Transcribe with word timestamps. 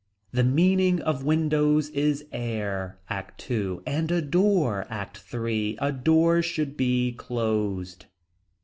The 0.31 0.43
meaning 0.43 0.99
of 0.99 1.23
windows 1.23 1.89
is 1.89 2.25
air. 2.31 2.97
ACT 3.07 3.51
II. 3.51 3.81
And 3.85 4.11
a 4.11 4.19
door. 4.19 4.87
ACT 4.89 5.23
III. 5.31 5.77
A 5.79 5.91
door 5.91 6.41
should 6.41 6.75
be 6.75 7.11
closed. 7.11 8.07